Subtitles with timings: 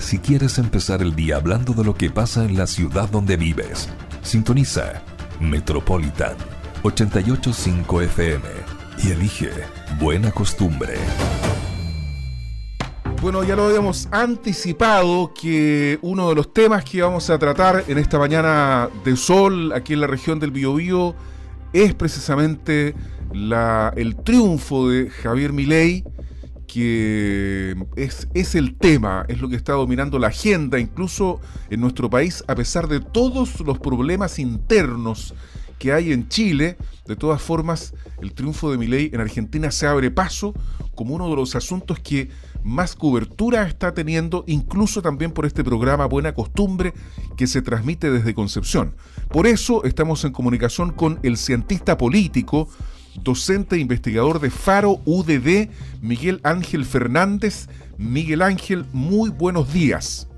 [0.00, 3.88] si quieres empezar el día hablando de lo que pasa en la ciudad donde vives.
[4.22, 5.02] Sintoniza
[5.40, 6.34] Metropolitan
[6.82, 8.44] 885 FM
[9.04, 9.50] y elige
[10.00, 10.94] Buena Costumbre.
[13.20, 17.98] Bueno, ya lo habíamos anticipado que uno de los temas que vamos a tratar en
[17.98, 21.14] esta mañana de sol aquí en la región del Biobío
[21.74, 22.94] es precisamente
[23.32, 26.04] el triunfo de Javier Milei,
[26.72, 32.08] que es, es el tema, es lo que está dominando la agenda, incluso en nuestro
[32.08, 35.34] país, a pesar de todos los problemas internos
[35.78, 40.10] que hay en Chile, de todas formas, el triunfo de Milei en Argentina se abre
[40.10, 40.54] paso
[40.94, 42.28] como uno de los asuntos que
[42.62, 46.92] más cobertura está teniendo, incluso también por este programa Buena Costumbre
[47.36, 48.94] que se transmite desde Concepción.
[49.30, 52.68] Por eso estamos en comunicación con el cientista político,
[53.22, 55.68] docente e investigador de Faro UDD,
[56.00, 57.68] Miguel Ángel Fernández.
[57.98, 60.28] Miguel Ángel, muy buenos días.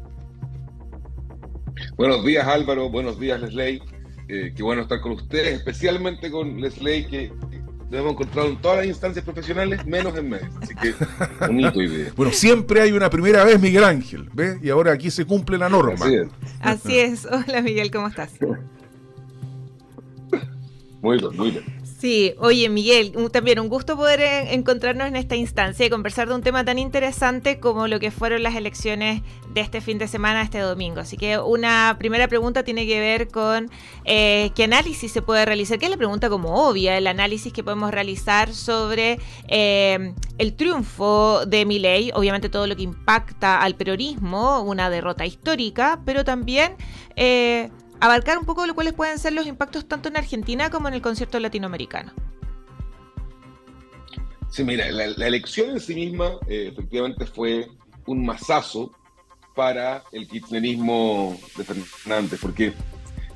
[1.96, 3.82] Buenos días Álvaro, buenos días Leslie.
[4.28, 7.32] Eh, qué bueno estar con ustedes, especialmente con Leslie, que
[7.90, 10.48] lo hemos encontrado en todas las instancias profesionales, menos en medios.
[10.62, 10.94] Así que,
[11.46, 12.12] bonito idea.
[12.16, 14.56] bueno, siempre hay una primera vez, Miguel Ángel, ¿ves?
[14.62, 15.94] Y ahora aquí se cumple la norma.
[15.94, 16.28] Así es.
[16.60, 17.26] Así es.
[17.26, 18.32] Hola, Miguel, ¿cómo estás?
[21.02, 21.64] Muy bien, muy bien.
[22.02, 26.34] Sí, oye Miguel, también un gusto poder eh, encontrarnos en esta instancia y conversar de
[26.34, 29.22] un tema tan interesante como lo que fueron las elecciones
[29.54, 30.98] de este fin de semana, este domingo.
[30.98, 33.70] Así que una primera pregunta tiene que ver con
[34.04, 37.62] eh, qué análisis se puede realizar, que es la pregunta como obvia, el análisis que
[37.62, 44.62] podemos realizar sobre eh, el triunfo de Milei, obviamente todo lo que impacta al peronismo,
[44.62, 46.74] una derrota histórica, pero también
[48.02, 51.00] abarcar un poco lo cuáles pueden ser los impactos tanto en Argentina como en el
[51.00, 52.12] concierto latinoamericano.
[54.50, 57.68] Sí, mira, la, elección en sí misma eh, efectivamente fue
[58.06, 58.90] un masazo
[59.54, 62.72] para el kirchnerismo de Fernández, porque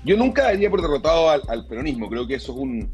[0.05, 2.91] yo nunca daría por derrotado al, peronismo, creo que eso es un,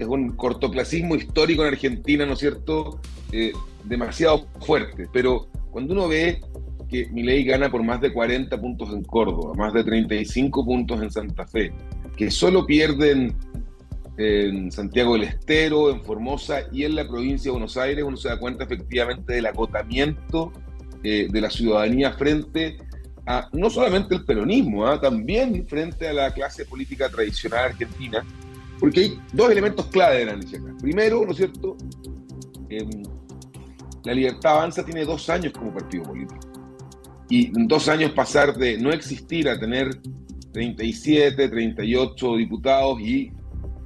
[0.00, 3.00] es un cortoplacismo histórico en Argentina, ¿no es cierto?
[3.30, 3.52] Eh,
[3.84, 6.42] demasiado fuerte, pero cuando uno ve
[6.88, 11.10] que Milei gana por más de 40 puntos en Córdoba, más de 35 puntos en
[11.10, 11.72] Santa Fe,
[12.16, 13.34] que solo pierden
[14.16, 18.28] en Santiago del Estero, en Formosa y en la provincia de Buenos Aires, uno se
[18.28, 20.52] da cuenta efectivamente del agotamiento
[21.02, 22.78] eh, de la ciudadanía frente
[23.26, 25.00] a no solamente el peronismo, ¿ah?
[25.00, 28.24] también frente a la clase política tradicional argentina,
[28.78, 30.76] porque hay dos elementos clave de la acá.
[30.80, 31.76] Primero, ¿no es cierto?
[32.68, 33.02] Em,
[34.04, 36.53] la Libertad Avanza tiene dos años como partido político
[37.28, 39.90] y dos años pasar de no existir a tener
[40.52, 43.32] 37, 38 diputados y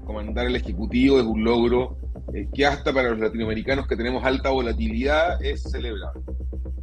[0.04, 1.96] comandar el Ejecutivo es un logro
[2.34, 6.22] eh, que hasta para los latinoamericanos que tenemos alta volatilidad es celebrable.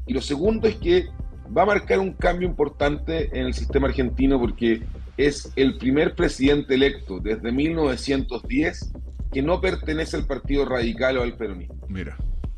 [0.07, 1.07] Y lo segundo es que
[1.55, 4.83] va a marcar un cambio importante en el sistema argentino porque
[5.17, 8.93] es el primer presidente electo desde 1910
[9.31, 11.75] que no pertenece al Partido Radical o al peronismo.
[11.87, 12.17] Mira.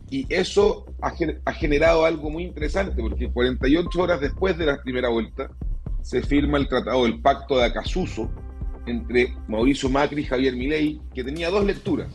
[0.10, 1.12] Y eso ha,
[1.54, 5.50] generado algo muy interesante, porque 48 horas después de la primera vuelta
[6.02, 8.32] se firma el tratado del Pacto de Acasuso
[8.86, 12.08] entre Mauricio Macri y Javier Milei, que tenía dos lecturas.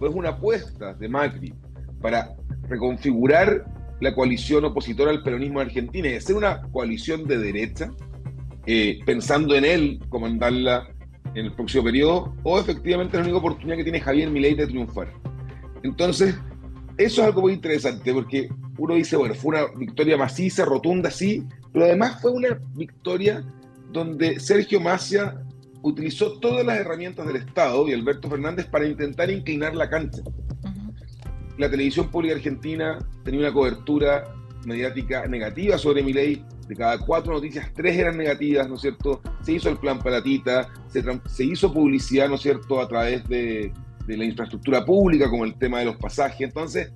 [0.00, 1.54] Pues una apuesta de Macri
[2.02, 2.34] para
[2.68, 3.64] reconfigurar
[4.00, 7.92] la coalición opositora al peronismo en Argentina y hacer una coalición de derecha,
[8.66, 10.88] eh, pensando en él comandarla
[11.34, 15.12] en el próximo periodo, o efectivamente la única oportunidad que tiene Javier Milei de triunfar.
[15.82, 16.34] Entonces,
[16.98, 18.48] eso es algo muy interesante porque
[18.78, 23.44] uno dice, bueno, fue una victoria maciza, rotunda, sí, pero además fue una victoria
[23.92, 25.42] donde Sergio Macia
[25.82, 30.22] utilizó todas las herramientas del Estado y Alberto Fernández para intentar inclinar la cancha.
[31.58, 34.34] La televisión pública argentina tenía una cobertura
[34.64, 36.44] mediática negativa sobre mi ley.
[36.66, 39.22] De cada cuatro noticias, tres eran negativas, ¿no es cierto?
[39.42, 43.72] Se hizo el plan Palatita, se, se hizo publicidad, ¿no es cierto?, a través de,
[44.06, 46.40] de la infraestructura pública, como el tema de los pasajes.
[46.40, 46.92] Entonces,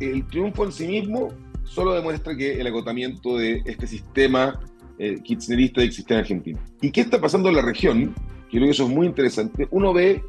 [0.00, 1.28] el triunfo en sí mismo
[1.64, 4.60] solo demuestra que el agotamiento de este sistema
[4.98, 6.60] eh, kirchnerista existe en Argentina.
[6.80, 8.14] ¿Y qué está pasando en la región?
[8.50, 9.68] Creo que eso es muy interesante.
[9.70, 10.22] Uno ve,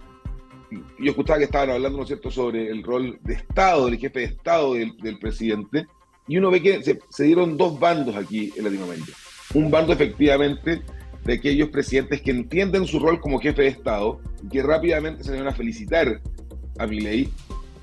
[0.71, 4.19] yo escuchaba que estaban hablando, ¿no es cierto?, sobre el rol de Estado, del jefe
[4.19, 5.87] de Estado del, presidente,
[6.27, 9.11] y uno ve que se, se dieron dos bandos aquí en Latinoamérica.
[9.53, 10.83] Un bando efectivamente
[11.25, 15.37] de aquellos presidentes que entienden su rol como jefe de Estado y que rápidamente se
[15.37, 16.21] van a felicitar
[16.79, 17.29] a Milei,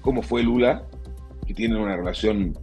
[0.00, 0.84] como fue Lula,
[1.46, 2.56] que tiene una relación,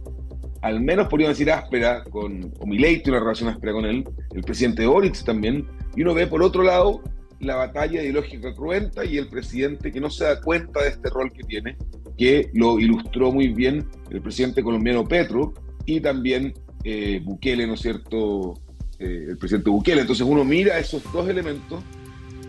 [0.62, 4.42] al menos podríamos decir áspera, con, o Milei tiene una relación áspera con él, el
[4.42, 7.02] presidente Boric también, y uno ve por otro lado
[7.40, 11.32] la batalla ideológica cruenta y el presidente que no se da cuenta de este rol
[11.32, 11.76] que tiene,
[12.16, 15.52] que lo ilustró muy bien el presidente colombiano Petro
[15.84, 18.54] y también eh, Bukele, ¿no es cierto?
[18.98, 20.00] Eh, el presidente Bukele.
[20.00, 21.82] Entonces uno mira esos dos elementos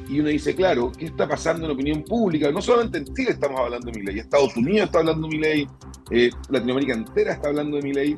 [0.09, 2.49] y uno dice, claro, ¿qué está pasando en la opinión pública?
[2.51, 5.41] No solamente en Chile estamos hablando de mi ley, Estados Unidos está hablando de mi
[5.41, 5.67] ley,
[6.11, 8.17] eh, Latinoamérica entera está hablando de mi ley,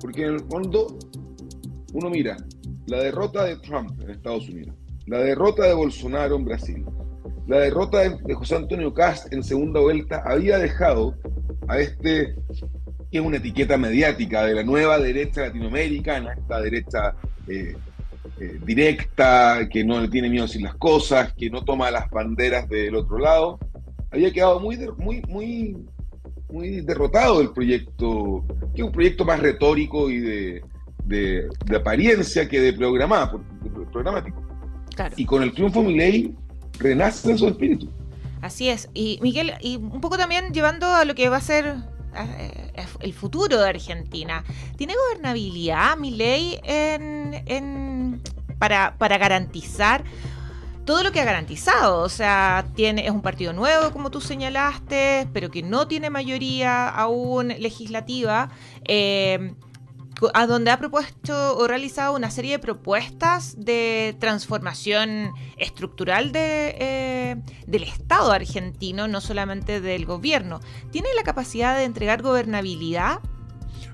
[0.00, 0.98] porque en el fondo
[1.92, 2.36] uno mira
[2.86, 4.74] la derrota de Trump en Estados Unidos,
[5.06, 6.84] la derrota de Bolsonaro en Brasil,
[7.46, 11.14] la derrota de, José Antonio Cast en segunda vuelta había dejado
[11.68, 12.34] a este,
[13.14, 17.14] que es una etiqueta mediática de la nueva derecha latinoamericana, esta derecha
[17.46, 17.76] eh,
[18.40, 22.10] eh, directa, que no le tiene miedo a decir las cosas, que no toma las
[22.10, 23.60] banderas del otro lado,
[24.10, 25.76] había quedado muy, muy, muy,
[26.50, 28.44] muy derrotado el proyecto,
[28.74, 30.64] que es un proyecto más retórico y de,
[31.04, 33.44] de, apariencia que de, programado,
[33.92, 34.42] programático.
[35.16, 36.34] Y con el triunfo de ley
[36.80, 37.88] renace su espíritu.
[38.42, 38.90] Así es.
[38.92, 41.93] Y Miguel, y un poco también llevando a lo que va a ser
[43.00, 44.44] el futuro de Argentina.
[44.76, 48.22] ¿Tiene gobernabilidad mi ley en,
[48.58, 50.04] para, para garantizar
[50.84, 52.02] todo lo que ha garantizado.
[52.02, 56.88] O sea, tiene, es un partido nuevo, como tú señalaste, pero que no tiene mayoría
[56.88, 58.50] aún legislativa.
[58.84, 59.54] Eh,
[60.32, 67.36] a donde ha propuesto o realizado una serie de propuestas de transformación estructural de, eh,
[67.66, 70.60] del Estado argentino, no solamente del gobierno.
[70.90, 73.20] ¿Tiene la capacidad de entregar gobernabilidad?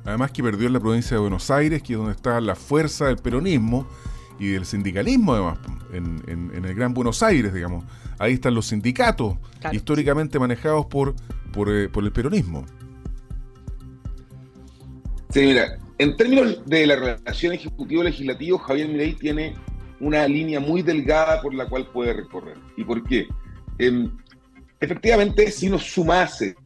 [0.04, 3.06] Además que perdió en la provincia de Buenos Aires, que es donde está la fuerza
[3.06, 3.86] del peronismo
[4.38, 5.58] y del sindicalismo, además,
[5.92, 7.84] en, el Gran Buenos Aires, digamos.
[8.18, 9.36] Ahí están los sindicatos,
[9.72, 11.14] históricamente manejados por,
[11.52, 12.64] por, eh, por el peronismo.
[15.30, 19.52] Sí, mira, en términos de la relación ejecutivo-legislativo, Javier Milei tiene
[20.00, 22.56] una línea muy delgada por la cual puede recorrer.
[22.78, 23.26] ¿Y por qué?
[23.78, 24.10] Em,
[24.80, 26.56] efectivamente, si nos sumase,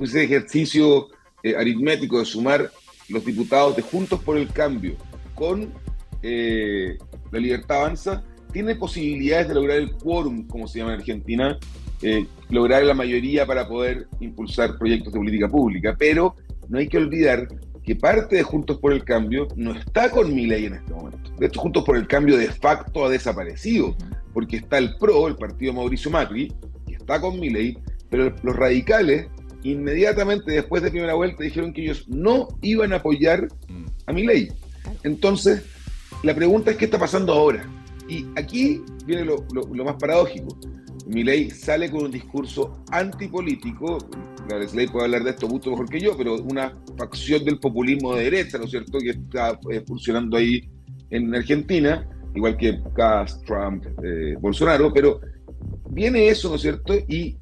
[0.00, 1.06] ese ejercicio
[1.44, 2.72] eh, aritmético de sumar
[3.08, 4.96] los diputados de Juntos por el Cambio
[5.36, 5.72] con
[6.20, 6.98] eh,
[7.30, 11.56] la Libertad Avanza, tiene posibilidades de lograr el quórum, como se llama en Argentina,
[12.02, 15.94] eh, lograr la mayoría para poder impulsar proyectos de política pública.
[15.96, 16.34] Pero
[16.68, 17.46] no hay que olvidar
[17.84, 21.30] que parte de Juntos por el Cambio no está con mi ley en este momento.
[21.38, 23.96] De hecho, Juntos por el Cambio de facto ha desaparecido,
[24.32, 26.52] porque está el PRO, el partido Mauricio Macri,
[26.86, 27.76] que está con mi ley,
[28.10, 29.26] pero los radicales
[29.64, 33.48] inmediatamente después de primera vuelta dijeron que ellos no iban a apoyar
[34.06, 34.48] a mi ley.
[35.02, 35.62] Entonces,
[36.22, 37.64] la pregunta es qué está pasando ahora.
[38.08, 40.58] Y aquí viene lo, lo más paradójico.
[41.06, 43.98] Milei sale con un discurso antipolítico,
[44.48, 48.14] la Leslie puede hablar de esto mucho mejor que yo, pero una facción del populismo
[48.14, 50.68] de derecha, ¿no es cierto?, que está eh, funcionando ahí
[51.10, 55.20] en Argentina, igual que Cast, Trump, eh, Bolsonaro, pero
[55.90, 56.94] viene eso, ¿no es cierto?
[56.94, 57.36] Y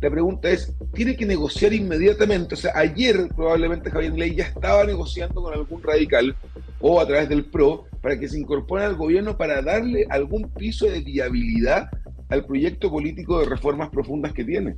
[0.00, 2.54] la pregunta es, ¿tiene que negociar inmediatamente?
[2.54, 6.34] O sea, ayer probablemente Javier Milei ya estaba negociando con algún radical
[6.80, 10.86] o a través del PRO para que se incorpore al gobierno para darle algún piso
[10.86, 11.90] de viabilidad
[12.30, 14.76] al proyecto político de reformas profundas que tiene.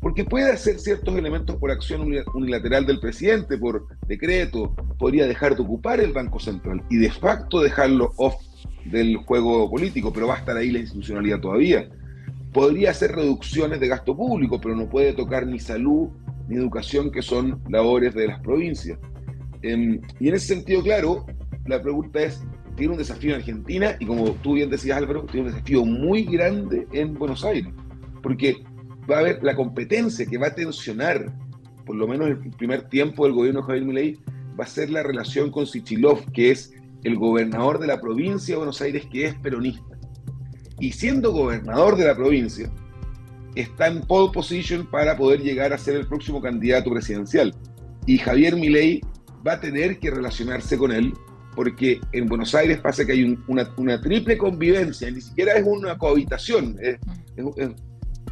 [0.00, 2.00] Porque puede hacer ciertos elementos por acción
[2.34, 7.60] unilateral del presidente, por decreto, podría dejar de ocupar el Banco Central y de facto
[7.60, 8.34] dejarlo off
[8.84, 11.88] del juego político, pero va a estar ahí la institucionalidad todavía.
[12.52, 16.08] Podría hacer reducciones de gasto público, pero no puede tocar ni salud
[16.48, 18.98] ni educación, que son labores de las provincias.
[19.62, 21.26] Em, y en ese sentido, claro,
[21.66, 22.42] la pregunta es,
[22.76, 26.24] tiene un desafío en Argentina y como tú bien decías Álvaro, tiene un desafío muy
[26.24, 27.72] grande en Buenos Aires,
[28.22, 28.62] porque
[29.10, 31.32] va a haber la competencia que va a tensionar,
[31.84, 34.18] por lo menos el primer tiempo del gobierno de Javier Milei,
[34.58, 36.72] va a ser la relación con Sichilov, que es
[37.04, 39.98] el gobernador de la provincia de Buenos Aires, que es peronista.
[40.78, 42.70] Y siendo gobernador de la provincia,
[43.54, 47.54] está en pole position para poder llegar a ser el próximo candidato presidencial.
[48.06, 49.00] Y Javier Milei
[49.46, 51.12] va a tener que relacionarse con él
[51.54, 56.76] porque en Buenos Aires pasa que hay una, triple convivencia, ni siquiera es una cohabitación.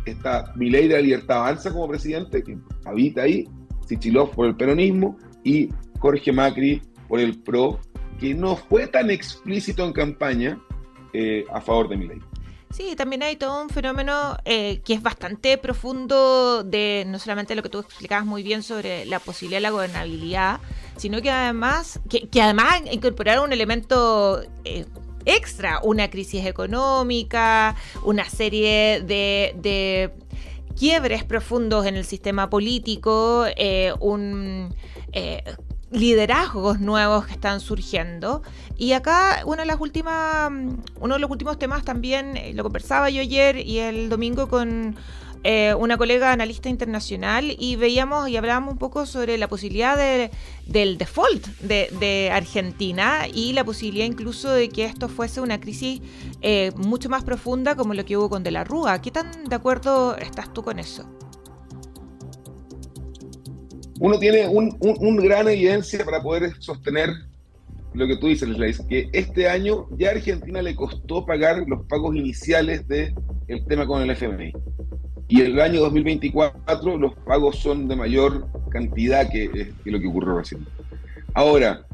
[0.07, 3.49] está Milei de la Libertad Avanza como presidente, que habita ahí,
[3.87, 7.81] Sichilov por el peronismo, y Jorge Macri por el PRO,
[8.19, 10.61] que no fue tan explícito en campaña
[11.13, 12.21] eh, a favor de Milei.
[12.71, 17.63] Sí, también hay todo un fenómeno eh, que es bastante profundo de no solamente lo
[17.63, 20.61] que tú explicabas muy bien sobre la posibilidad de la gobernabilidad,
[21.01, 24.85] sino que además, que, además incorporar un elemento eh,
[25.25, 30.13] extra, una crisis económica, una serie de,
[30.79, 34.75] quiebres profundos en el sistema político, eh, un
[35.13, 35.43] eh,
[35.91, 38.43] liderazgos nuevos que están surgiendo.
[38.77, 40.51] Y acá una de las últimas,
[41.01, 44.97] uno de los últimos temas también, lo conversaba yo ayer y el domingo con
[45.43, 49.97] eh, una colega analista internacional y veíamos y hablábamos un poco sobre la posibilidad
[50.67, 56.03] del default de, Argentina y la posibilidad incluso de que esto fuese una crisis
[56.43, 59.01] eh, mucho más profunda como lo que hubo con De la Rúa.
[59.01, 61.09] ¿Qué tan de acuerdo estás tú con eso?
[63.99, 67.11] Uno tiene un, gran evidencia para poder sostener
[67.93, 71.87] lo que tú dices, Leslie, que este año ya a Argentina le costó pagar los
[71.87, 73.15] pagos iniciales del
[73.49, 74.53] el tema con el FMI.
[75.31, 80.67] Y el año 2024 los pagos son de mayor cantidad que, lo que ocurrió recién.
[81.35, 81.87] Ahora,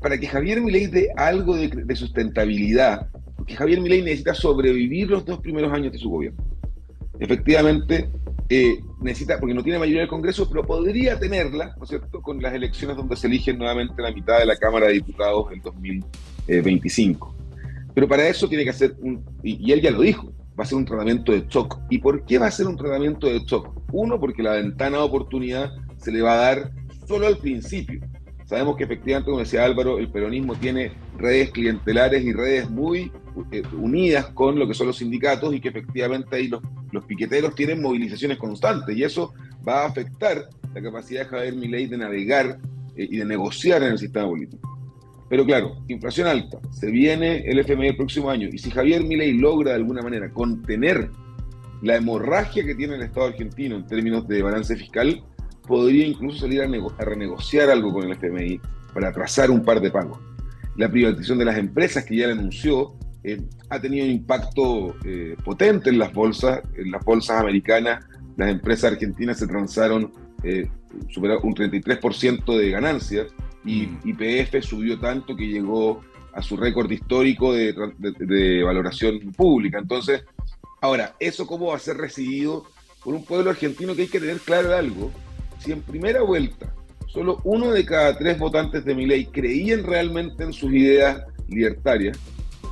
[0.00, 5.38] para que Javier Milei dé algo de, sustentabilidad, porque Javier Milei necesita sobrevivir los dos
[5.40, 6.42] primeros años de su gobierno.
[7.18, 8.08] Efectivamente,
[8.48, 12.40] eh, necesita, porque no tiene mayoría del Congreso, pero podría tenerla, ¿no es cierto?, con
[12.40, 17.36] las elecciones donde se eligen nuevamente la mitad de la Cámara de Diputados en 2025.
[17.94, 20.76] Pero para eso tiene que hacer, un, y, él ya lo dijo, va a ser
[20.76, 21.78] un tratamiento de shock.
[21.88, 23.72] ¿Y por qué va a ser un tratamiento de shock?
[23.92, 26.70] Uno, porque la ventana de oportunidad se le va a dar
[27.08, 27.98] solo al principio.
[28.44, 33.10] Sabemos que efectivamente, como decía Álvaro, el peronismo tiene redes clientelares y redes muy
[33.52, 36.60] eh, unidas con lo que son los sindicatos y que efectivamente ahí los,
[36.92, 39.32] los piqueteros tienen movilizaciones constantes y eso
[39.66, 42.58] va a afectar la capacidad de Javier Milei de navegar
[42.96, 44.79] eh, y de negociar en el sistema político.
[45.30, 49.32] Pero claro, inflación alta, se viene el FMI el próximo año y si Javier Milei
[49.34, 51.08] logra de alguna manera contener
[51.82, 55.22] la hemorragia que tiene el Estado argentino en términos de balance fiscal,
[55.68, 58.60] podría incluso salir a, renegociar algo con el FMI
[58.92, 60.18] para atrasar un par de pagos.
[60.76, 65.36] La privatización de las empresas que ya le anunció eh, ha tenido un impacto eh,
[65.44, 68.04] potente en las bolsas, en las bolsas americanas.
[68.36, 70.68] Las empresas argentinas se transaron, eh,
[71.08, 73.28] superaron un 33% de ganancias
[73.64, 74.62] y IPF mm.
[74.62, 76.02] subió tanto que llegó
[76.32, 79.78] a su récord histórico de, de, valoración pública.
[79.78, 80.24] Entonces,
[80.80, 82.66] ahora, ¿eso cómo va a ser recibido
[83.02, 85.10] por un pueblo argentino que hay que tener claro algo?
[85.58, 86.72] Si en primera vuelta
[87.06, 92.16] solo uno de cada tres votantes de mi ley creían realmente en sus ideas libertarias,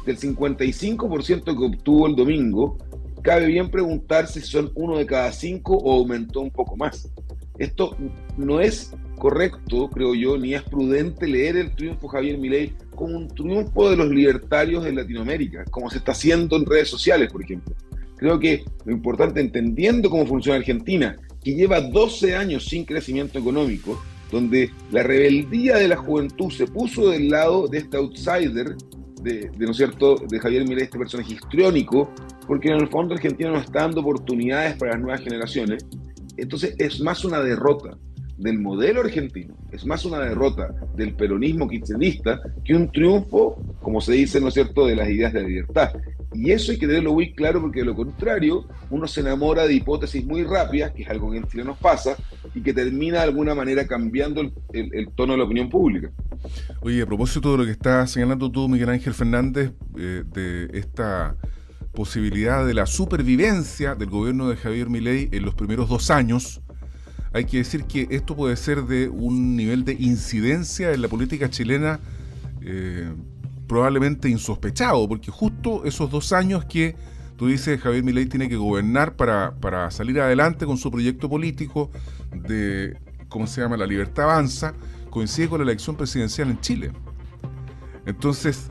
[0.06, 2.78] del 55% que obtuvo el domingo,
[3.22, 7.10] cabe bien preguntarse si son uno de cada cinco o aumentó un poco más.
[7.58, 7.96] Esto
[8.36, 13.16] no es correcto, creo yo, ni es prudente leer el triunfo de Javier Milei como
[13.16, 17.42] un triunfo de los libertarios en Latinoamérica, como se está haciendo en redes sociales, por
[17.42, 17.74] ejemplo.
[18.16, 24.02] Creo que lo importante, entendiendo cómo funciona Argentina, que lleva 12 años sin crecimiento económico,
[24.32, 28.76] donde la rebeldía de la juventud se puso del lado de este outsider,
[29.22, 32.10] de, ¿no es cierto?, de Javier Milei, este personaje histriónico,
[32.46, 35.86] porque en el fondo Argentina no está dando oportunidades para las nuevas generaciones.
[36.36, 37.96] Entonces es más una derrota
[38.38, 44.12] del modelo argentino, es más una derrota del peronismo kirchnerista que un triunfo, como se
[44.12, 45.90] dice, ¿no es cierto?, de las ideas de la libertad.
[46.32, 49.74] Y eso hay que tenerlo muy claro porque de lo contrario uno se enamora de
[49.74, 52.16] hipótesis muy rápidas, que es algo que en Chile nos pasa,
[52.54, 54.42] y que termina de alguna manera cambiando
[54.72, 56.10] el, tono de la opinión pública.
[56.80, 61.36] Oye, a propósito de lo que estás señalando tú, Miguel Ángel Fernández, eh, de esta
[61.92, 66.60] posibilidad de la supervivencia del gobierno de Javier Milei en los primeros dos años,
[67.32, 71.50] hay que decir que esto puede ser de un nivel de incidencia en la política
[71.50, 72.00] chilena
[72.62, 73.12] eh,
[73.66, 76.96] probablemente insospechado, porque justo esos dos años que
[77.36, 81.90] tú dices Javier Milei tiene que gobernar para, para salir adelante con su proyecto político
[82.32, 82.96] de,
[83.28, 84.74] ¿cómo se llama?, la libertad avanza,
[85.10, 86.92] coincide con la elección presidencial en Chile.
[88.06, 88.70] Entonces,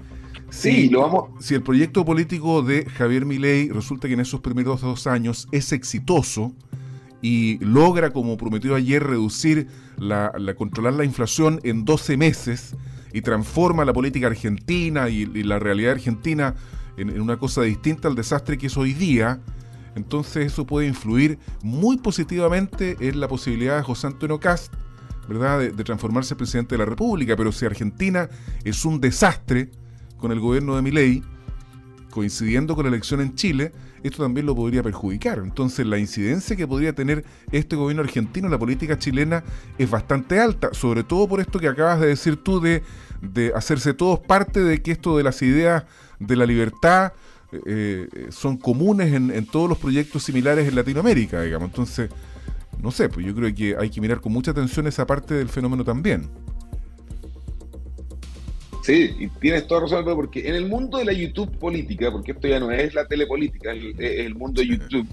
[0.50, 1.46] sí, lo vamos...
[1.46, 5.72] si el proyecto político de Javier Milei resulta que en esos primeros dos años es
[5.72, 6.54] exitoso
[7.22, 12.76] y logra, como prometió ayer, reducir la, la controlar la inflación en 12 meses,
[13.14, 16.56] y transforma la política argentina y, la realidad argentina
[16.98, 19.40] en, una cosa distinta al desastre que es hoy día,
[19.96, 24.74] entonces eso puede influir muy positivamente en la posibilidad de José Antonio Cast,
[25.28, 27.36] ¿verdad?, de, transformarse en presidente de la República.
[27.36, 28.30] Pero si Argentina
[28.64, 29.72] es un desastre
[30.18, 31.24] con el gobierno de Milei,
[32.12, 33.72] coincidiendo con la elección en Chile,
[34.08, 35.40] esto también lo podría perjudicar.
[35.40, 39.44] Entonces la incidencia que podría tener este gobierno argentino en la política chilena
[39.78, 42.84] es bastante alta, sobre todo por esto que acabas de decir tú de,
[43.56, 45.86] hacerse todos parte de que esto de las ideas
[46.20, 47.14] de la libertad
[47.66, 51.70] eh, son comunes en, en, todos los proyectos similares en Latinoamérica, digamos.
[51.70, 52.10] Entonces,
[52.82, 55.50] no sé, pues yo creo que hay que mirar con mucha atención esa parte del
[55.50, 56.30] fenómeno también.
[58.88, 62.48] Sí, y tienes toda razón, porque en el mundo de la YouTube política, porque esto
[62.48, 65.06] ya no es la telepolítica, es el, mundo de YouTube,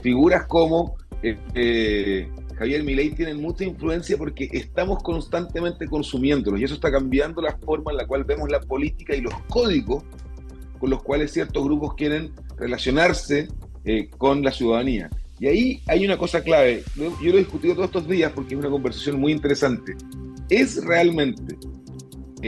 [0.00, 6.74] figuras como eh, eh, Javier Milei tienen mucha influencia porque estamos constantemente consumiéndolos y eso
[6.74, 10.04] está cambiando la forma en la cual vemos la política y los códigos
[10.78, 13.48] con los cuales ciertos grupos quieren relacionarse
[13.84, 15.10] eh, con la ciudadanía.
[15.40, 16.84] Y ahí hay una cosa clave.
[16.94, 19.96] Yo lo he discutido todos estos días porque es una conversación muy interesante.
[20.48, 21.56] ¿Es realmente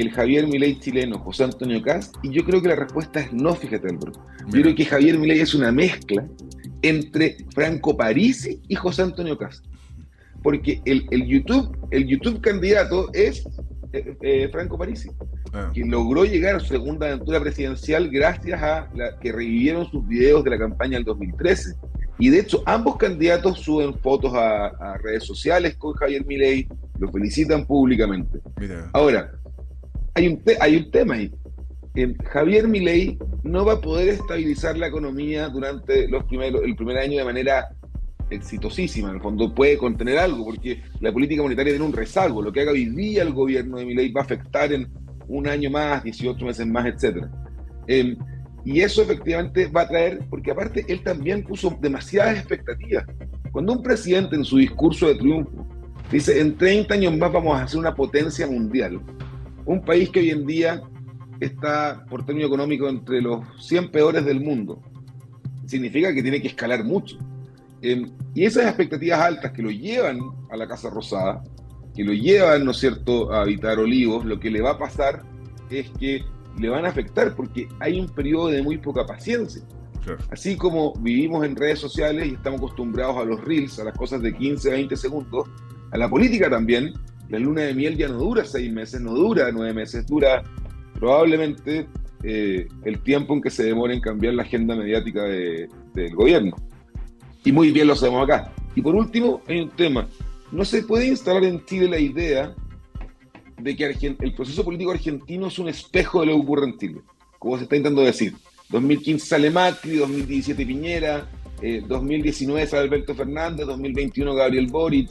[0.01, 2.17] el Javier Milei chileno José Antonio Cast?
[2.23, 4.13] Y yo creo que la respuesta es no, fíjate, Álvaro.
[4.49, 6.27] Yo creo que Javier Milei es una mezcla
[6.83, 9.65] entre Franco Parisi y José Antonio Cast.
[10.43, 13.45] Porque el, el YouTube, el YouTube candidato es
[13.93, 15.11] eh, eh, Franco Parisi,
[15.53, 15.71] ah.
[15.75, 20.45] que logró llegar a su segunda aventura presidencial gracias a la, que revivieron sus videos
[20.45, 21.75] de la campaña del 2013
[22.19, 26.67] y de hecho, ambos candidatos suben fotos a, redes sociales con Javier Milei,
[26.99, 28.41] lo felicitan públicamente.
[28.93, 29.33] Ahora,
[30.19, 31.33] hay un, hay un tema ahí.
[32.31, 37.19] Javier Milei no va a poder estabilizar la economía durante los primeros, el primer año
[37.19, 37.69] de manera
[38.31, 39.09] exitosísima.
[39.09, 42.43] En el fondo puede contener algo, porque la política monetaria tiene un rezago.
[42.43, 44.89] Lo que haga hoy día el gobierno de Milei va a afectar en
[45.29, 47.27] un año más, 18 meses más, etc.
[48.65, 53.07] Y eso efectivamente va a traer, porque aparte él también puso demasiadas expectativas.
[53.51, 55.67] Cuando un presidente en su discurso de triunfo
[56.13, 59.01] dice, en 30 años más vamos a ser una potencia mundial,
[59.69, 60.83] un país que hoy en día
[61.41, 64.83] está, por término económico, entre los 100 peores del mundo,
[65.67, 67.19] significa que tiene que escalar mucho.
[67.83, 70.21] Em, y esas expectativas altas que lo llevan
[70.51, 71.45] a la Casa Rosada,
[71.95, 75.23] que lo llevan, ¿no es cierto?, a habitar olivos, lo que le va a pasar
[75.69, 76.25] es que
[76.59, 79.63] le van a afectar porque hay un periodo de muy poca paciencia.
[80.31, 84.23] Así como vivimos en redes sociales y estamos acostumbrados a los reels, a las cosas
[84.23, 85.47] de 15, 20 segundos,
[85.91, 86.95] a la política también,
[87.29, 90.43] la luna de miel ya no dura seis meses, no dura nueve meses, dura
[90.95, 91.87] probablemente
[92.23, 96.57] eh, el tiempo en que se demora en cambiar la agenda mediática del gobierno.
[97.45, 98.53] Y muy bien lo sabemos acá.
[98.75, 100.09] Y por último, hay un tema.
[100.51, 102.55] No se puede instalar en Chile la idea
[103.59, 107.01] de que el proceso político argentino es un espejo de lo que ocurre en Chile,
[107.39, 108.35] como se está intentando decir.
[108.71, 111.29] 2015 sale Macri, 2017 Piñera,
[111.87, 115.11] 2019 eh, sale Alberto Fernández, 2021 Gabriel Boric.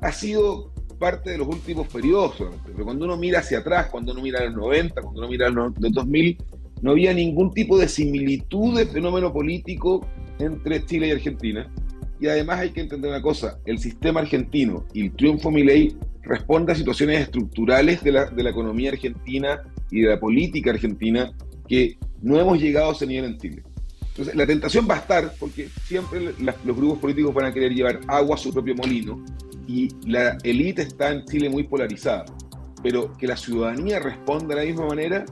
[0.00, 4.22] Ha sido parte de los últimos periodos pero cuando uno mira hacia atrás, cuando uno
[4.22, 6.36] mira los 90, cuando uno mira a los 2000,
[6.82, 10.06] no había ningún tipo de similitud de fenómeno político
[10.38, 11.72] entre Chile y Argentina.
[12.20, 16.72] Y además hay que entender una cosa, el sistema argentino y el triunfo Milei responde
[16.72, 21.32] a situaciones estructurales de la, de la economía argentina y de la política argentina
[21.66, 23.62] que no hemos llegado a ese nivel en Chile.
[24.10, 28.00] Entonces, la tentación va a estar porque siempre los grupos políticos van a querer llevar
[28.08, 29.24] agua a su propio molino
[29.66, 32.24] y la élite está en Chile muy polarizada.
[32.82, 35.24] Pero que la ciudadanía responda de la misma manera,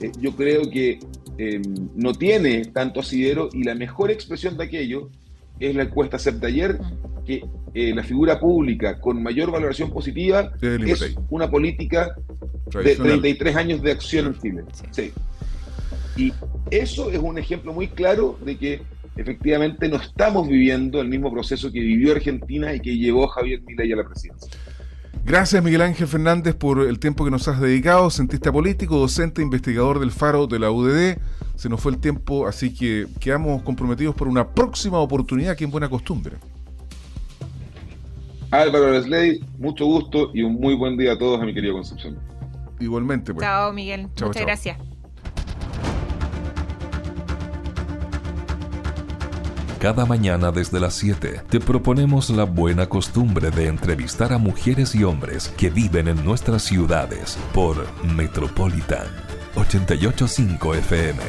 [0.00, 0.98] eh, yo creo que
[1.38, 1.62] eh,
[1.94, 5.10] no tiene tanto asidero y la mejor expresión de aquello
[5.60, 6.78] es la encuesta CEP de ayer,
[7.24, 7.44] que
[7.74, 12.14] eh, la figura pública con mayor valoración positiva es una política
[12.72, 14.64] de 33 años de acción en Chile.
[14.90, 15.12] Sí.
[16.16, 16.32] Y
[16.70, 18.82] eso es un ejemplo muy claro de que
[19.16, 23.92] efectivamente no estamos viviendo el mismo proceso que vivió Argentina y que llevó Javier Milei
[23.92, 24.50] a la presidencia.
[25.24, 29.98] Gracias Miguel Ángel Fernández por el tiempo que nos has dedicado, cientista político, docente, investigador
[29.98, 31.16] del Faro de la UDD.
[31.56, 35.70] Se nos fue el tiempo, así que quedamos comprometidos por una próxima oportunidad que en
[35.70, 36.36] buena costumbre.
[38.50, 42.18] Álvaro Lesley, mucho gusto y un muy buen día a todos a mi querida Concepción.
[42.78, 43.32] Igualmente.
[43.32, 43.44] Pues.
[43.44, 44.93] Chao Miguel, muchas gracias.
[49.84, 55.04] Cada mañana desde las 7 te proponemos la buena costumbre de entrevistar a mujeres y
[55.04, 59.06] hombres que viven en nuestras ciudades por Metropolitan
[59.56, 61.20] 885 FM.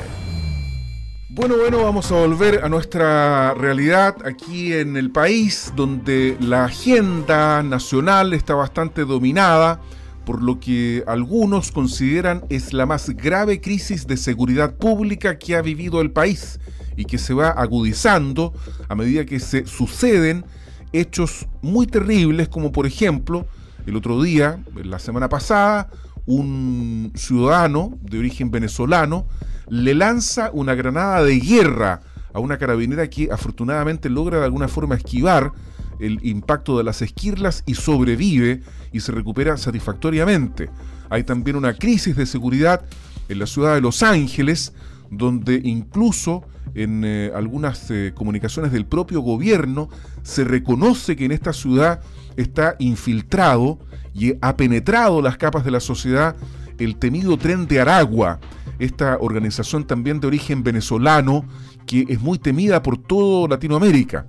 [1.31, 7.61] Bueno, bueno, vamos a volver a nuestra realidad aquí en el país, donde la agenda
[7.61, 9.81] nacional está bastante dominada
[10.25, 15.61] por lo que algunos consideran es la más grave crisis de seguridad pública que ha
[15.61, 16.57] vivido el país
[16.95, 18.53] y que se va agudizando
[18.87, 20.45] a medida que se suceden
[20.93, 23.47] hechos muy terribles, como por ejemplo,
[23.85, 25.89] el otro día, la semana pasada,
[26.25, 29.27] un ciudadano de origen venezolano
[29.67, 32.01] le lanza una granada de guerra
[32.33, 35.53] a una carabinera que afortunadamente logra de alguna forma esquivar
[35.99, 40.69] el impacto de las esquirlas y sobrevive y se recupera satisfactoriamente.
[41.09, 42.83] Hay también una crisis de seguridad
[43.29, 44.73] en la ciudad de Los Ángeles,
[45.09, 49.89] donde incluso en eh, algunas eh, comunicaciones del propio gobierno
[50.23, 52.01] se reconoce que en esta ciudad
[52.35, 53.79] está infiltrado
[54.13, 56.35] y ha penetrado las capas de la sociedad
[56.77, 58.39] el temido tren de Aragua,
[58.79, 61.45] esta organización también de origen venezolano
[61.85, 64.25] que es muy temida por todo Latinoamérica.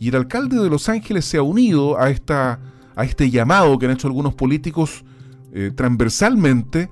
[0.00, 2.60] Y el alcalde de Los Ángeles se ha unido a, esta,
[2.96, 5.04] a este llamado que han hecho algunos políticos
[5.52, 6.90] eh, transversalmente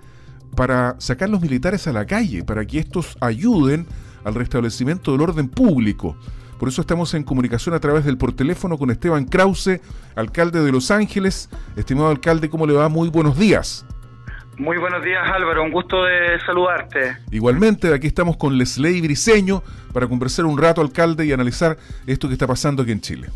[0.54, 3.86] para sacar los militares a la calle, para que estos ayuden
[4.24, 6.16] al restablecimiento del orden público.
[6.58, 9.80] Por eso estamos en comunicación a través del por teléfono con Esteban Krause,
[10.14, 11.50] alcalde de Los Ángeles.
[11.76, 12.88] Estimado alcalde, ¿cómo le va?
[12.88, 13.84] Muy buenos días.
[14.58, 17.18] Muy buenos días Álvaro, un gusto de saludarte.
[17.30, 22.32] Igualmente, aquí estamos con Lesley Briseño para conversar un rato, alcalde, y analizar esto que
[22.32, 23.28] está pasando aquí en Chile.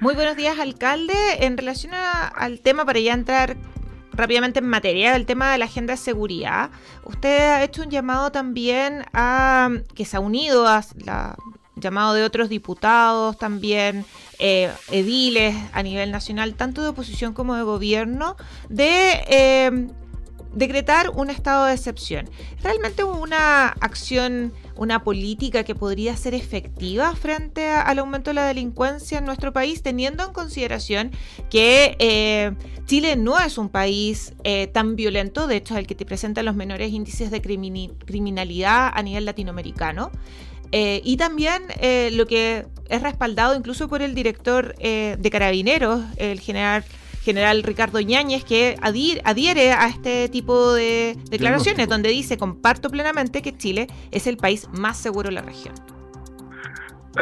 [0.00, 1.14] Muy buenos días, alcalde.
[1.42, 3.56] En relación al tema, para ya entrar
[4.12, 6.70] rápidamente en materia, el tema de la agenda de seguridad,
[7.04, 11.36] usted ha hecho un llamado también a que se ha unido a la
[11.76, 14.04] llamado de otros diputados también,
[14.38, 18.36] eh, ediles a nivel nacional, tanto de oposición como de gobierno,
[18.68, 19.88] de eh,
[20.54, 22.28] decretar un estado de excepción.
[22.62, 29.18] ¿Realmente una acción, una política que podría ser efectiva frente al aumento de la delincuencia
[29.18, 31.10] en nuestro país, teniendo en consideración
[31.50, 32.52] que eh,
[32.86, 36.42] Chile no es un país eh, tan violento, de hecho es el que te presenta
[36.42, 40.10] los menores índices de criminalidad a nivel latinoamericano?
[40.74, 41.62] Eh, y también
[42.12, 46.82] lo que es respaldado incluso por el director de Carabineros, el general
[47.22, 53.56] general Ricardo Ñáñez, que adhiere a este tipo de declaraciones, donde dice, comparto plenamente que
[53.56, 55.74] Chile es el país más seguro de la región.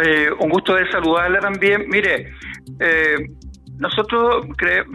[0.02, 1.84] Eh, un gusto de saludarla también.
[1.88, 2.32] Mire,
[2.78, 3.16] eh,
[3.78, 4.46] nosotros,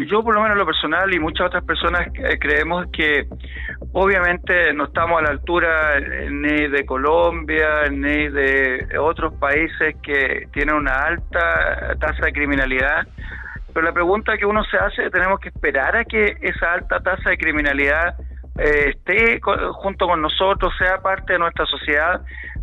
[0.07, 3.27] yo por lo menos lo personal y muchas otras personas eh, creemos que
[3.93, 10.75] obviamente no estamos a la altura ni de Colombia ni de otros países que tienen
[10.75, 13.07] una alta tasa de criminalidad
[13.75, 17.29] pero la pregunta que uno se hace, tenemos que esperar a que esa alta tasa
[17.29, 18.15] de criminalidad
[18.57, 19.41] eh, esté
[19.73, 22.21] junto con nosotros, sea parte de nuestra sociedad,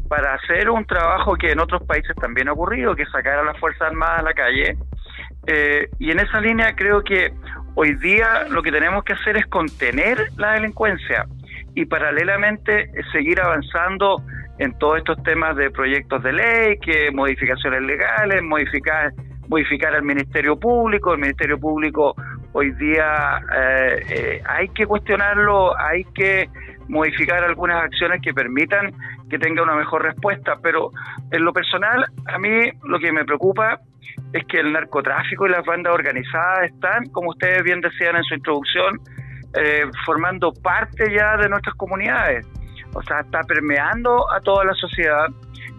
[0.08, 3.58] para hacer un trabajo que en otros países también ha ocurrido, que sacar a las
[3.58, 4.78] Fuerzas Armadas a la calle.
[5.46, 7.30] Eh, y en esa línea creo que
[7.74, 11.26] hoy día lo que tenemos que hacer es contener la delincuencia
[11.74, 14.22] y paralelamente seguir avanzando
[14.58, 19.12] en todos estos temas de proyectos de ley, que modificaciones legales, modificar
[19.52, 21.12] modificar al Ministerio Público.
[21.12, 22.14] El Ministerio Público
[22.52, 26.48] hoy día eh, eh, hay que cuestionarlo, hay que
[26.88, 28.94] modificar algunas acciones que permitan
[29.28, 30.54] que tenga una mejor respuesta.
[30.62, 30.90] Pero
[31.30, 33.78] en lo personal, a mí lo que me preocupa
[34.32, 38.34] es que el narcotráfico y las bandas organizadas están, como ustedes bien decían en su
[38.34, 39.00] introducción,
[39.54, 42.46] eh, formando parte ya de nuestras comunidades.
[42.94, 45.26] O sea, está permeando a toda la sociedad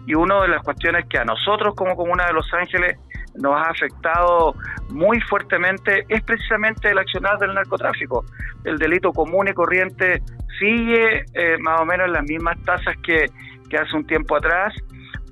[0.06, 2.98] y una de las cuestiones que a nosotros como Comuna de Los Ángeles
[3.36, 4.54] nos ha afectado
[4.90, 8.24] muy fuertemente es precisamente el accionar del narcotráfico.
[8.64, 10.22] El delito común y corriente
[10.58, 13.26] sigue eh, más o menos en las mismas tasas que,
[13.76, 14.72] hace un tiempo atrás,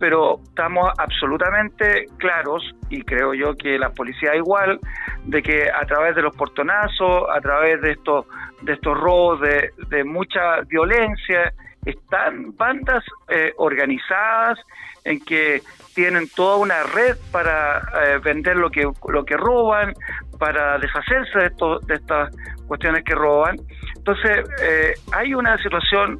[0.00, 4.80] pero estamos absolutamente claros, y creo yo que la policía igual,
[5.26, 8.26] de que a través de los portonazos, a través de estos,
[8.62, 11.52] de estos robos, de, de mucha violencia,
[11.84, 14.58] están bandas eh, organizadas
[15.04, 15.62] en que
[15.94, 19.94] tienen toda una red para eh, vender lo que lo que roban,
[20.38, 22.34] para deshacerse de, esto, de estas
[22.66, 23.56] cuestiones que roban.
[23.96, 26.18] Entonces, eh, hay una situación,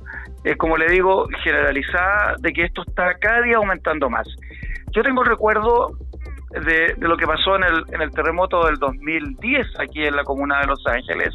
[0.58, 4.28] como le digo, generalizada de que esto está cada día aumentando más.
[4.92, 5.96] Yo tengo recuerdo
[6.60, 10.60] de, lo que pasó en el, en el terremoto del 2010 aquí en la comuna
[10.60, 11.34] de Los Ángeles.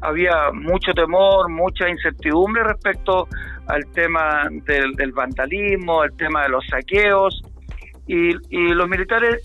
[0.00, 3.28] Había mucho temor, mucha incertidumbre respecto
[3.66, 7.42] al tema del, vandalismo, al tema de los saqueos,
[8.08, 9.42] y, los militares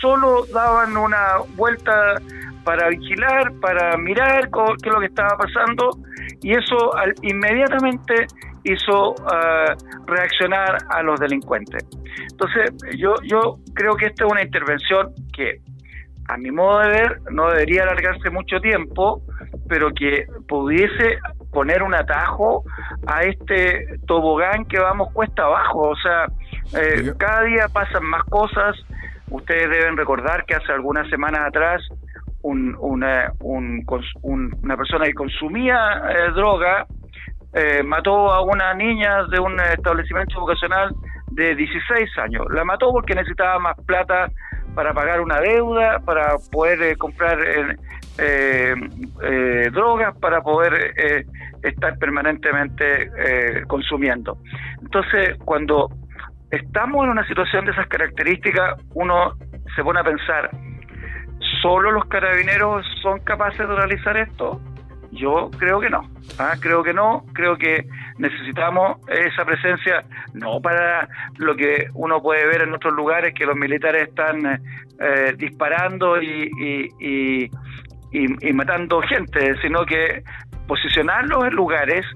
[0.00, 2.14] solo daban una vuelta
[2.64, 4.48] para vigilar, para mirar
[4.82, 5.90] qué es lo que estaba pasando,
[6.42, 6.92] y eso
[7.22, 8.26] inmediatamente
[8.64, 9.74] hizo ah,
[10.06, 11.84] reaccionar a los delincuentes.
[12.30, 15.60] Entonces, yo, yo creo que esta es una intervención que,
[16.28, 19.22] a mi modo de ver, no debería alargarse mucho tiempo,
[19.68, 21.18] pero que pudiese
[21.52, 22.64] poner un atajo
[23.06, 25.90] a este tobogán que vamos cuesta abajo.
[25.90, 26.26] O sea,
[26.80, 28.76] eh, cada día pasan más cosas.
[29.30, 31.82] Ustedes deben recordar que hace algunas semanas atrás
[32.42, 36.86] una, una persona que consumía eh, droga
[37.52, 40.94] eh, mató a una niña de un establecimiento vocacional
[41.30, 42.46] de 16 años.
[42.50, 44.30] La mató porque necesitaba más plata
[44.76, 47.38] para pagar una deuda, para poder eh, comprar
[48.18, 48.74] eh,
[49.72, 50.94] drogas, para poder
[51.62, 53.10] estar permanentemente
[53.66, 54.38] consumiendo.
[54.80, 55.88] Entonces, cuando
[56.50, 59.32] estamos en una situación de esas características, uno
[59.74, 60.50] se pone a pensar,
[61.62, 64.60] ¿solo los carabineros son capaces de realizar esto?
[65.12, 66.54] Yo creo que no, ¿ah?
[66.60, 67.86] creo que no, creo que
[68.18, 70.00] necesitamos esa presencia,
[70.34, 74.60] no para lo que uno puede ver en otros lugares, que los militares están
[74.98, 76.50] eh, disparando y,
[77.00, 77.50] y,
[78.12, 80.22] y, matando gente, sino que
[80.66, 82.06] posicionarlos en lugares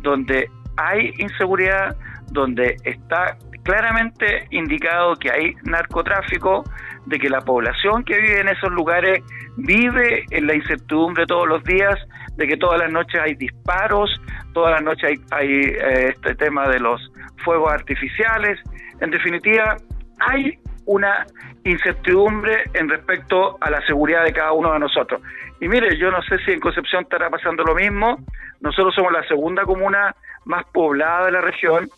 [0.00, 1.96] donde hay inseguridad,
[2.32, 6.64] donde está claramente indicado que hay narcotráfico,
[7.06, 9.22] de que la población que vive en esos lugares
[9.56, 11.98] vive en la incertidumbre todos los días,
[12.36, 14.10] de que todas las noches hay disparos,
[14.52, 17.00] todas las noches hay, hay eh, este tema de los
[17.44, 18.58] fuegos artificiales.
[19.00, 19.76] En definitiva,
[20.18, 21.26] hay una
[21.64, 25.20] incertidumbre en respecto a la seguridad de cada uno de nosotros.
[25.60, 28.18] Y mire, yo no sé si en Concepción estará pasando lo mismo.
[28.60, 31.88] Nosotros somos la segunda comuna más poblada de la región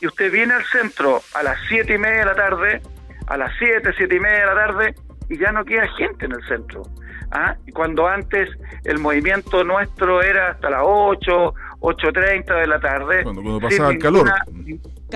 [0.00, 2.80] y usted viene al centro a las siete y media de la tarde,
[3.26, 4.94] a las siete, siete y media de la tarde
[5.28, 6.82] y ya no queda gente en el centro.
[7.30, 7.56] ¿Ah?
[7.74, 8.48] Cuando antes
[8.84, 13.22] el movimiento nuestro era hasta las 8, 8.30 de la tarde.
[13.22, 14.30] Cuando, pasaba el calor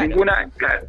[0.02, 0.48] ninguna,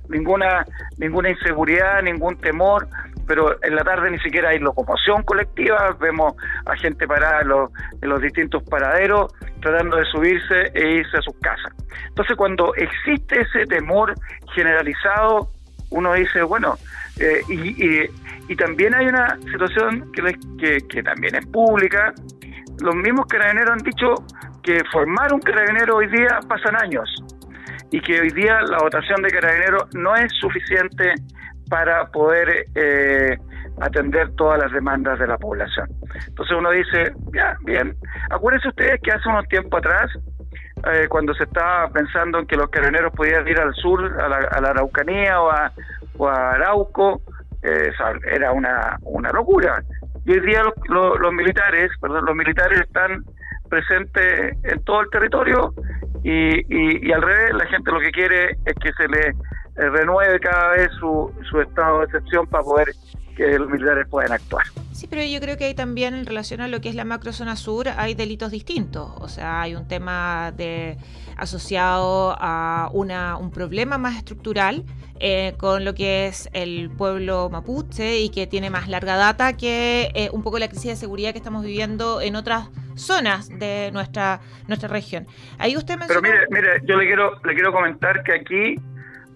[0.10, 0.66] ninguna,
[0.98, 2.88] ninguna inseguridad, ningún temor,
[3.28, 6.36] pero en la tarde ni siquiera hay locomoción colectiva, vemos
[6.66, 11.22] a gente parada en los, en los distintos paraderos tratando de subirse e irse a
[11.22, 11.74] sus casas.
[12.08, 14.14] Entonces cuando existe ese temor
[14.54, 15.50] generalizado,
[15.90, 16.78] uno dice, bueno,
[17.20, 18.04] eh, y,
[18.52, 20.22] y, también hay una situación que,
[20.60, 22.14] que, que también es pública,
[22.82, 24.16] los mismos carabineros han dicho
[24.64, 27.10] que formar un carabinero hoy día pasan años
[27.92, 31.14] y que hoy día la votación de carabineros no es suficiente
[31.70, 33.38] para poder eh,
[33.82, 35.88] atender todas las demandas de la población.
[36.28, 37.96] Entonces uno dice, ya, bien,
[38.30, 40.12] acuérdense ustedes que hace unos tiempo atrás,
[40.92, 44.70] eh, cuando se estaba pensando en que los carabineros podían ir al sur, a la,
[44.70, 45.72] Araucanía o a,
[46.20, 47.22] Arauco,
[47.62, 47.92] eh,
[48.32, 49.84] era una, una locura.
[50.26, 53.24] Y hoy día los, los militares, perdón, los militares están
[53.70, 55.74] presentes en todo el territorio
[56.24, 59.34] y, y, al revés, la gente lo que quiere es que se le eh,
[59.76, 62.88] renueve cada vez su, su estado de excepción para poder
[63.36, 64.66] que los militares puedan actuar.
[64.96, 67.58] Sí, pero yo creo que hay también en relación a lo que es la macrozona
[67.58, 69.12] sur, hay delitos distintos.
[69.18, 70.96] O sea, hay un tema de
[71.36, 74.86] asociado a una, un problema más estructural
[75.20, 80.12] eh, con lo que es el pueblo mapuche y que tiene más larga data que
[80.16, 84.40] eh, un poco la crisis de seguridad que estamos viviendo en otras zonas de nuestra
[84.70, 85.28] nuestra región.
[85.58, 88.76] Ahí usted Pero mire, mire, yo le quiero le quiero comentar que aquí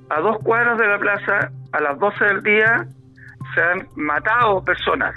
[0.09, 2.87] a dos cuadras de la plaza a las 12 del día
[3.53, 5.13] se han matado personas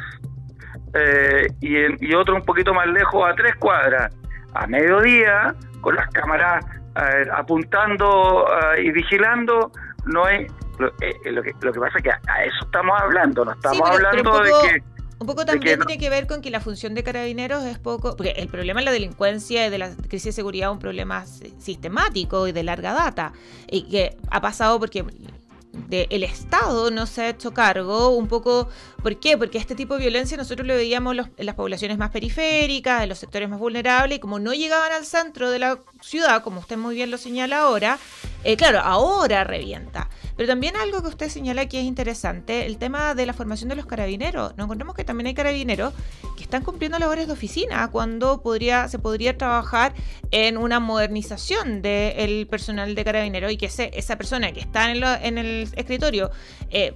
[0.95, 4.15] eh, y, y otro un poquito más lejos a tres cuadras
[4.55, 6.65] a mediodía con las cámaras
[7.33, 8.47] apuntando
[8.79, 9.73] y vigilando
[10.05, 10.53] no es
[11.01, 14.41] eh, lo, que, lo que pasa es que a, eso estamos hablando, no estamos hablando
[14.41, 14.83] de que
[15.19, 18.31] un poco también tiene que ver con que la función de carabineros es poco, porque
[18.31, 22.49] el problema de la delincuencia y de la crisis de seguridad es un problema sistemático
[22.49, 23.33] y de larga data,
[23.71, 25.05] y que ha pasado porque
[25.91, 28.69] el Estado no se ha hecho cargo un poco,
[29.03, 29.37] ¿por qué?
[29.39, 33.19] Porque este tipo de violencia nosotros lo veíamos en las poblaciones más periféricas, en los
[33.19, 36.95] sectores más vulnerables, y como no llegaban al centro de la ciudad, como usted muy
[36.95, 37.99] bien lo señala ahora,
[38.45, 40.09] eh, claro, ahora revienta.
[40.37, 43.77] Pero también algo que usted señala que es interesante, el tema de la formación de
[43.77, 44.57] los carabineros.
[44.57, 45.93] Nos encontramos que también hay carabineros
[46.37, 49.95] que están cumpliendo labores de oficina cuando podría, se podría trabajar
[50.31, 55.69] en una modernización del personal de carabineros y que esa persona que está en, el
[55.77, 56.31] escritorio
[56.71, 56.95] eh,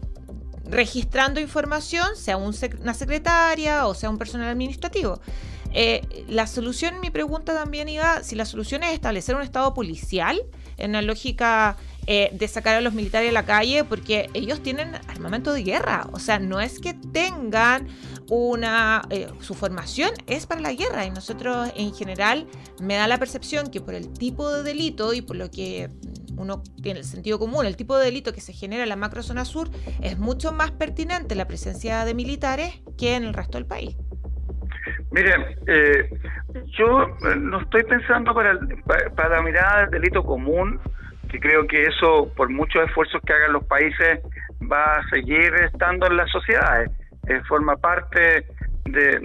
[0.69, 5.21] registrando información, sea una secretaria o sea un personal administrativo.
[5.73, 10.41] Eh, la solución, mi pregunta también iba, si la solución es establecer un estado policial
[10.79, 11.77] en una lógica
[12.09, 16.07] eh, de sacar a los militares a la calle porque ellos tienen armamento de guerra.
[16.13, 17.89] O sea, no es que tengan
[18.31, 19.03] una...
[19.11, 22.47] Eh, su formación es para la guerra y nosotros en general
[22.81, 25.91] me da la percepción que por el tipo de delito y por lo que
[26.37, 29.45] uno tiene el sentido común, el tipo de delito que se genera en la macrozona
[29.45, 33.97] sur, es mucho más pertinente la presencia de militares que en el resto del país.
[35.11, 36.11] Miren, eh,
[36.67, 37.07] yo
[37.39, 38.59] no estoy pensando para,
[39.15, 40.81] para, la mirada del delito común,
[41.29, 44.21] que creo que eso, por muchos esfuerzos que hagan los países,
[44.71, 46.91] va a seguir estando en las sociedades.
[47.29, 48.47] Eh, forma parte
[48.85, 49.19] de,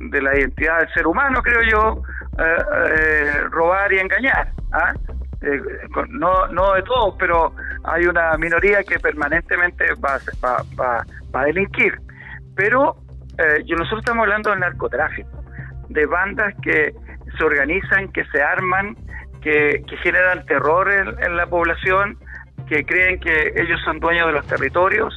[0.00, 2.02] de, la identidad del ser humano, creo yo,
[2.38, 2.64] eh,
[2.98, 4.52] eh, robar y engañar.
[4.72, 4.92] ¿ah?
[6.08, 11.44] no, no de todos, pero hay una minoría que permanentemente va, va, va, va a
[11.44, 12.00] delinquir.
[12.56, 12.96] Pero
[13.68, 15.37] nosotros estamos hablando del narcotráfico,
[15.88, 16.94] de bandas que
[17.36, 18.96] se organizan, que se arman
[19.40, 22.18] que, generan terror en, la población,
[22.68, 25.14] que creen que ellos son dueños de los territorios,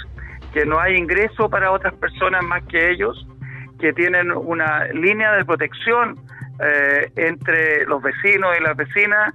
[0.53, 3.27] que no hay ingreso para otras personas más que ellos,
[3.79, 6.19] que tienen una línea de protección
[6.59, 9.33] eh, entre los vecinos y las vecinas.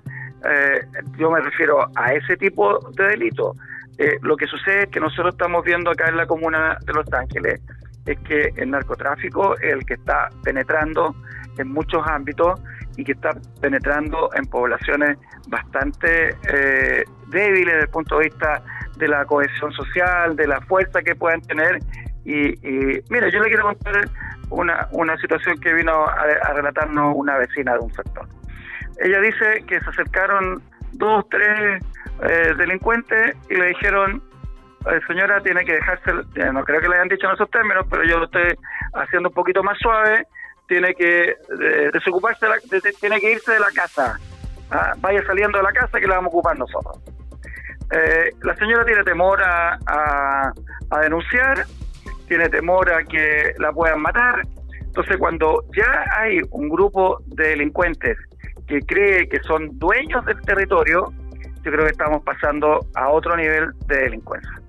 [0.49, 0.81] Eh,
[1.19, 3.55] yo me refiero a ese tipo de delito.
[3.99, 7.11] Eh, lo que sucede es que nosotros estamos viendo acá en la comuna de Los
[7.13, 7.61] Ángeles
[8.07, 11.15] es que el narcotráfico es el que está penetrando
[11.59, 12.61] en muchos ámbitos
[12.97, 18.63] y que está penetrando en poblaciones bastante eh, débiles desde el punto de vista
[18.97, 21.79] de la cohesión social, de la fuerza que puedan tener.
[22.25, 22.55] Y,
[23.11, 24.09] mira, yo le quiero contar
[24.51, 28.27] una, una situación que vino a, relatarnos una vecina de un sector.
[28.99, 31.83] Ella dice que se acercaron dos, tres
[32.23, 34.23] eh, delincuentes y le dijeron,
[34.91, 37.87] eh, señora, tiene que dejarse, eh, no creo que le hayan dicho en esos términos,
[37.91, 38.57] pero yo lo estoy
[38.95, 40.27] haciendo un poquito más suave,
[40.69, 41.37] tiene que
[41.93, 42.47] desocuparse,
[43.01, 44.19] tiene que irse de la casa,
[44.71, 44.95] ¿ah?
[44.99, 46.99] vaya saliendo de la casa que la vamos a ocupar nosotros.
[48.43, 50.53] la señora tiene temor a
[51.03, 51.65] denunciar,
[52.27, 54.43] tiene temor a que la puedan matar,
[54.97, 58.17] entonces cuando ya hay un grupo de delincuentes
[58.67, 61.13] que cree que son dueños del territorio,
[61.63, 64.66] yo creo que estamos pasando a otro nivel de delincuencia.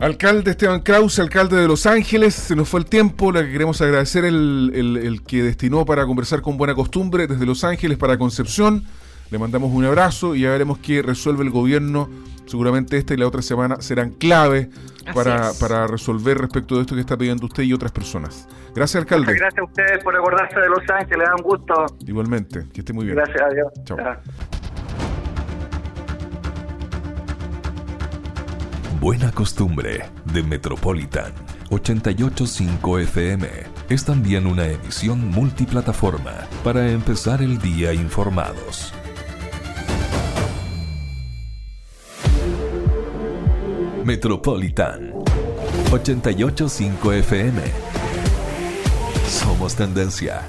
[0.00, 4.24] Alcalde Esteban Krause, alcalde de Los Ángeles, se nos fue el tiempo, le queremos agradecer
[4.24, 8.82] el, el, que destinó para conversar con buena costumbre desde Los Ángeles para Concepción.
[9.30, 12.08] Le mandamos un abrazo y ya veremos qué resuelve el gobierno.
[12.46, 14.70] Seguramente esta y la otra semana serán clave
[15.14, 18.48] para, para, resolver respecto de esto que está pidiendo usted y otras personas.
[18.74, 19.34] Gracias, alcalde.
[19.34, 21.86] gracias a ustedes por acordarse de Los Ángeles, le da un gusto.
[22.06, 23.16] Igualmente, que esté muy bien.
[23.16, 23.68] Gracias a Dios.
[23.84, 23.98] Chao.
[29.00, 31.32] Buena Costumbre de Metropolitan
[31.70, 33.48] 885 FM
[33.88, 38.92] es también una emisión multiplataforma para empezar el día informados.
[44.04, 45.14] Metropolitan
[45.90, 47.62] 885 FM.
[49.26, 50.42] Somos tendencia.